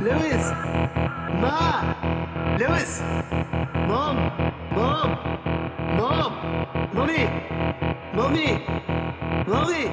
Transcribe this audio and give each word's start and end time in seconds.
Lewis! 0.00 0.50
Ma! 1.42 1.94
Lewis! 2.58 3.02
Mom! 3.86 4.16
Mom! 4.72 5.10
Mom! 5.98 6.32
Mommy! 6.94 7.28
Mommy! 8.14 8.64
Mommy! 9.46 9.90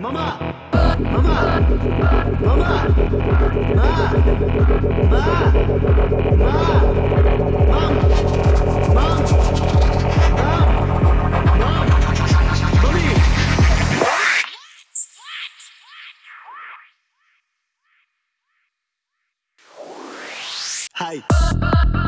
Mama! 0.00 0.38
Mama! 1.00 1.36
Mama! 2.42 2.70
Ma! 3.74 3.92
Ma! 5.08 5.24
Ma! 6.36 6.60
Mom! 7.72 7.92
Mom! 8.94 9.75
Hi. 21.06 22.05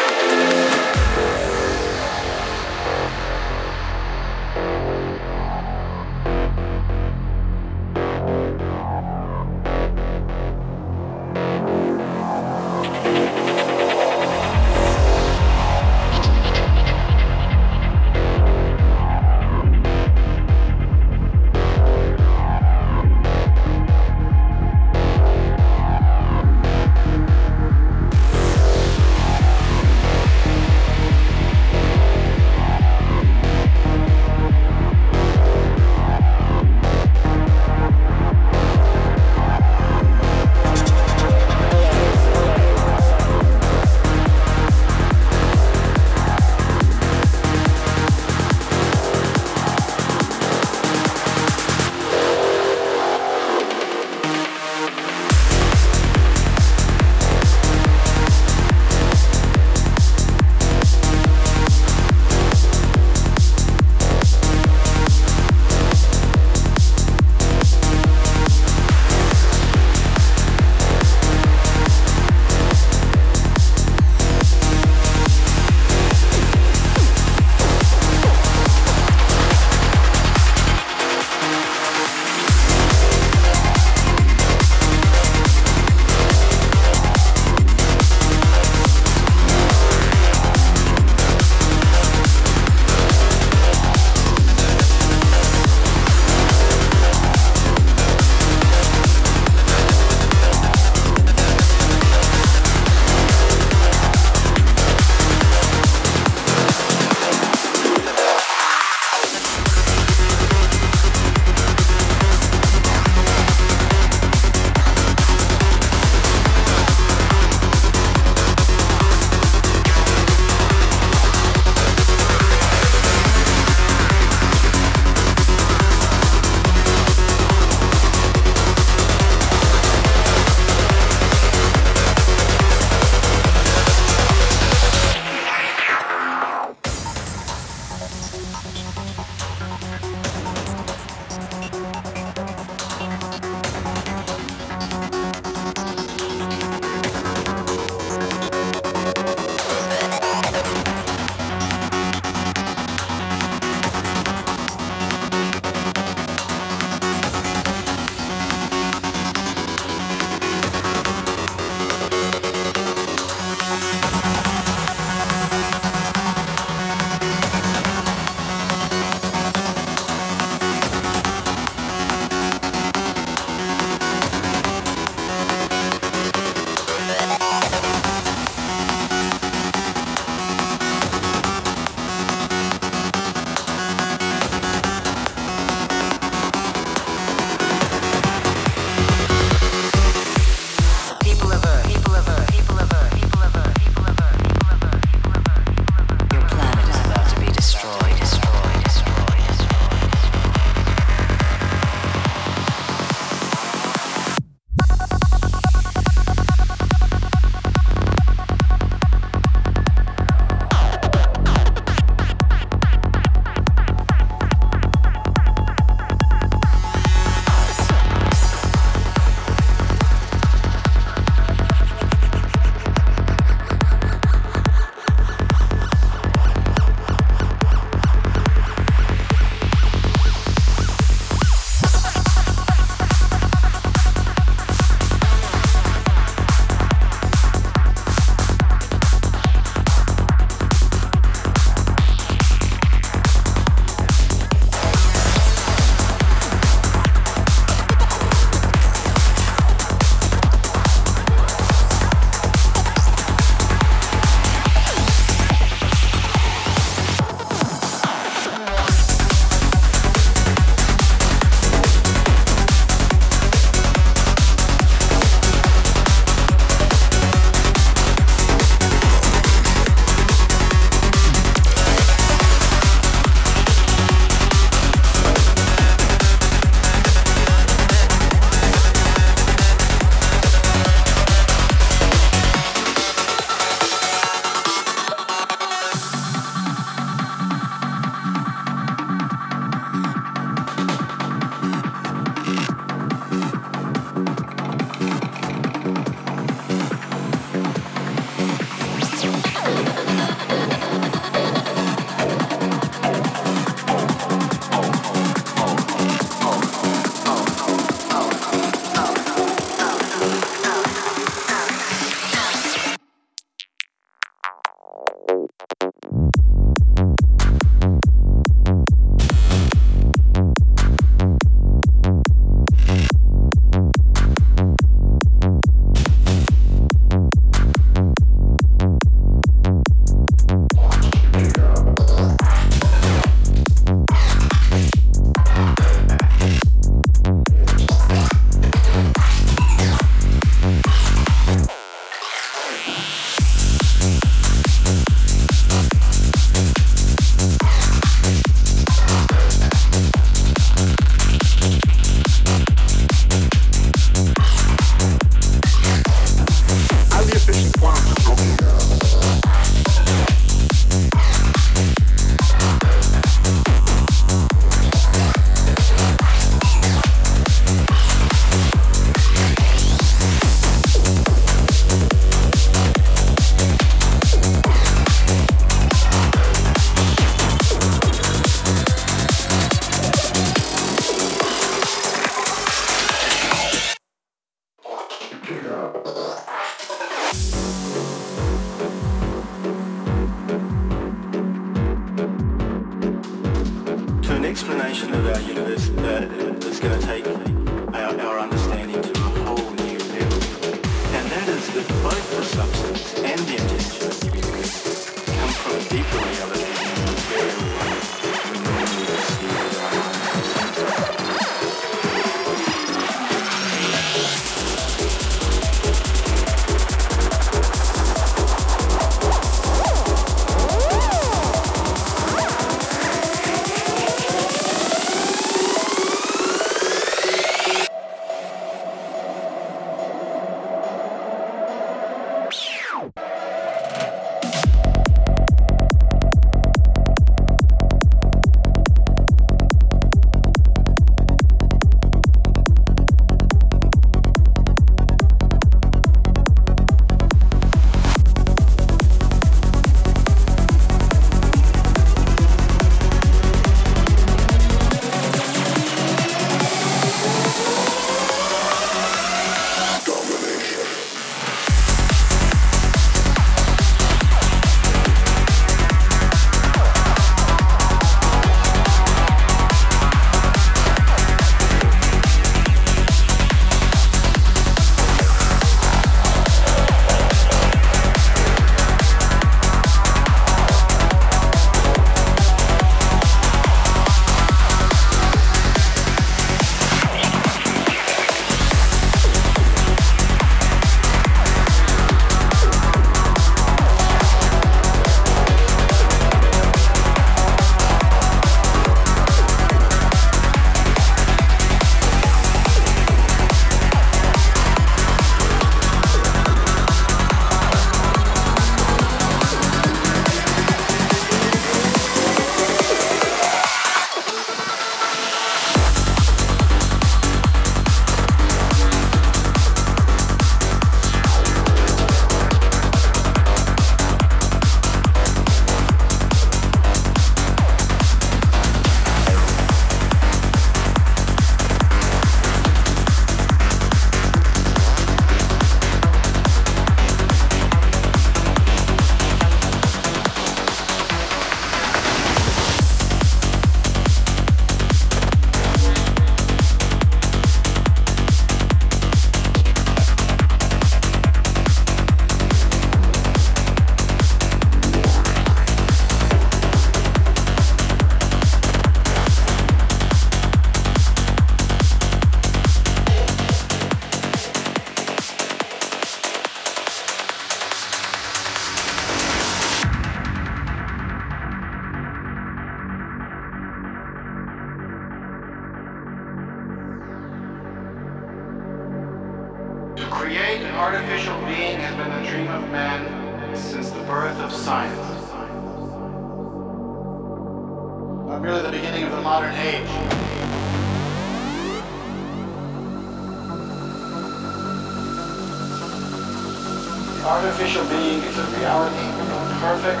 perfect 599.60 600.00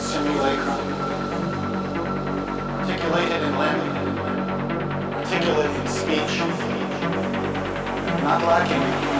simulacrum, 0.00 0.92
articulated 2.80 3.42
in 3.42 3.56
language 3.56 3.98
articulate 5.14 5.70
in 5.70 5.86
speech, 5.86 6.38
not 8.24 8.42
lacking. 8.42 9.17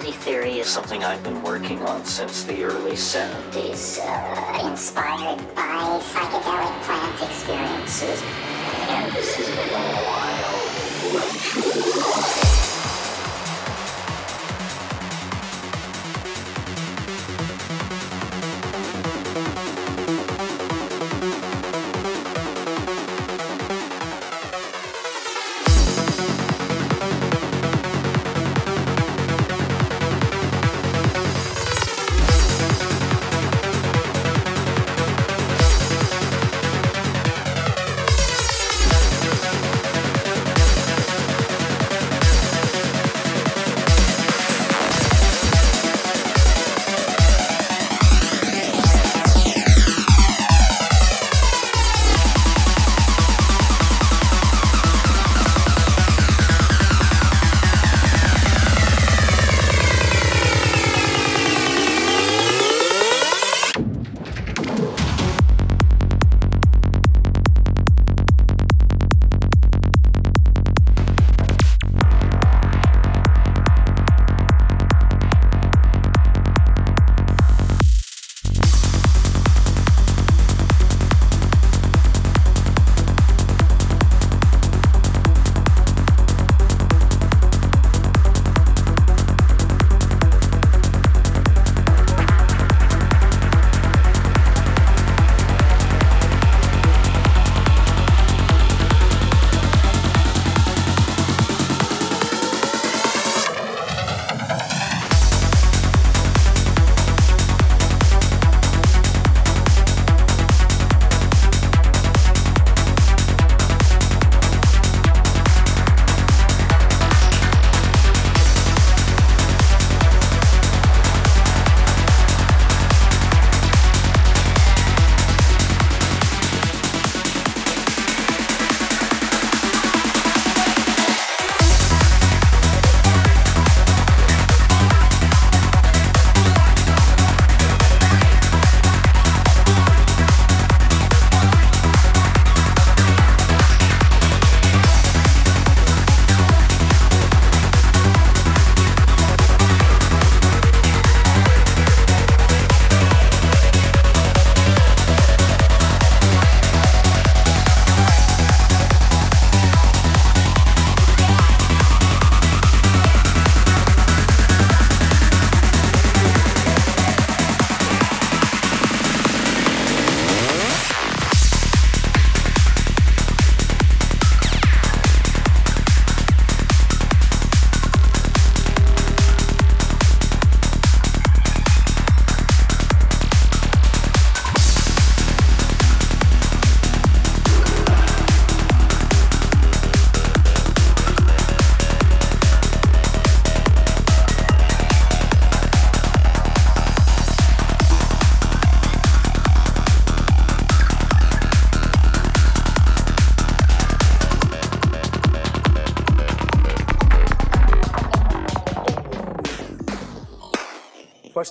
theory 0.00 0.58
is 0.58 0.66
something 0.66 1.04
I've 1.04 1.22
been 1.22 1.42
working 1.42 1.80
on 1.82 2.04
since 2.04 2.42
the 2.44 2.64
early 2.64 2.92
70s, 2.96 4.00
uh, 4.00 4.68
inspired 4.68 5.38
by 5.54 6.00
psychedelic 6.02 6.82
plant 6.82 7.22
experiences. 7.22 8.22
And 8.88 9.12
this 9.12 9.36
has 9.36 9.48
been 9.48 9.68
a 9.68 10.02
wild. 12.30 12.43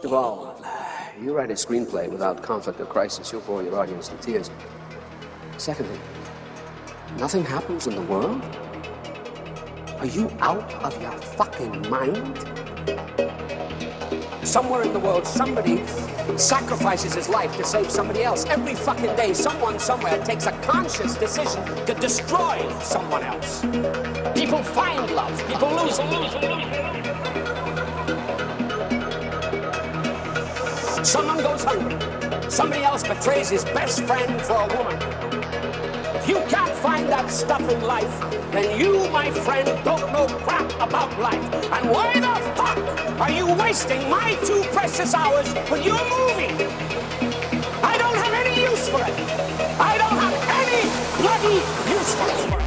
First 0.03 0.11
of 0.11 0.19
all, 0.19 0.61
you 1.21 1.33
write 1.33 1.49
a 1.49 1.53
screenplay 1.53 2.09
without 2.09 2.43
conflict 2.43 2.77
or 2.81 2.85
crisis, 2.85 3.31
you'll 3.31 3.39
bore 3.39 3.63
your 3.63 3.79
audience 3.79 4.09
to 4.09 4.17
tears. 4.17 4.51
Secondly, 5.57 5.97
nothing 7.17 7.45
happens 7.45 7.87
in 7.87 7.95
the 7.95 8.01
world? 8.01 8.43
Are 9.99 10.05
you 10.05 10.29
out 10.41 10.73
of 10.83 11.01
your 11.01 11.13
fucking 11.13 11.89
mind? 11.89 12.37
Somewhere 14.45 14.81
in 14.81 14.91
the 14.91 14.99
world, 14.99 15.25
somebody 15.25 15.87
sacrifices 16.35 17.13
his 17.13 17.29
life 17.29 17.55
to 17.55 17.63
save 17.63 17.89
somebody 17.89 18.23
else. 18.23 18.43
Every 18.47 18.75
fucking 18.75 19.15
day, 19.15 19.33
someone 19.33 19.79
somewhere 19.79 20.21
takes 20.25 20.47
a 20.47 20.51
conscious 20.63 21.15
decision 21.15 21.63
to 21.85 21.93
destroy 21.93 22.69
someone 22.81 23.23
else. 23.23 23.61
People 24.35 24.63
find 24.63 25.09
love, 25.11 25.47
people 25.47 25.69
lose 25.69 25.97
it. 25.97 27.02
Someone 31.03 31.37
goes 31.39 31.65
hungry. 31.65 31.99
Somebody 32.49 32.83
else 32.83 33.03
betrays 33.03 33.49
his 33.49 33.65
best 33.65 34.03
friend 34.05 34.41
for 34.41 34.53
a 34.53 34.67
woman. 34.77 34.97
If 36.15 36.29
you 36.29 36.35
can't 36.47 36.73
find 36.75 37.09
that 37.09 37.29
stuff 37.29 37.59
in 37.69 37.81
life, 37.81 38.21
then 38.53 38.79
you, 38.79 39.09
my 39.09 39.29
friend, 39.29 39.67
don't 39.83 40.13
know 40.13 40.27
crap 40.45 40.71
about 40.79 41.19
life. 41.19 41.43
And 41.73 41.89
why 41.89 42.13
the 42.13 42.33
fuck 42.55 43.19
are 43.19 43.31
you 43.31 43.53
wasting 43.53 44.09
my 44.09 44.35
two 44.45 44.63
precious 44.71 45.13
hours 45.13 45.53
with 45.69 45.85
your 45.85 45.99
movie? 46.09 46.53
I 47.83 47.97
don't 47.97 48.15
have 48.15 48.33
any 48.33 48.61
use 48.61 48.87
for 48.87 49.01
it. 49.01 49.13
I 49.79 49.97
don't 49.97 50.17
have 50.17 50.35
any 50.61 50.83
bloody 51.21 51.55
use 51.91 52.15
for 52.15 52.57
it. 52.59 52.62